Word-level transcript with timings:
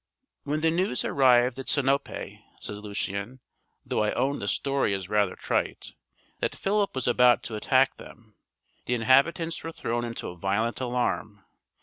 "When 0.45 0.61
the 0.61 0.71
news 0.71 1.05
arrived 1.05 1.59
at 1.59 1.69
Sinope," 1.69 2.39
says 2.59 2.79
Lucian 2.79 3.39
though 3.85 4.01
I 4.01 4.13
own 4.13 4.39
the 4.39 4.47
story 4.47 4.93
is 4.95 5.09
rather 5.09 5.35
trite 5.35 5.93
"that 6.39 6.55
Philip 6.55 6.95
was 6.95 7.07
about 7.07 7.43
to 7.43 7.55
attack 7.55 7.97
them, 7.97 8.35
the 8.87 8.95
inhabitants 8.95 9.63
were 9.63 9.71
thrown 9.71 10.03
into 10.03 10.29
a 10.29 10.35
violent 10.35 10.81
alarm. 10.81 11.43